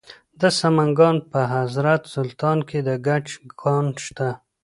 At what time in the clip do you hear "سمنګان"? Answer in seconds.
0.59-1.15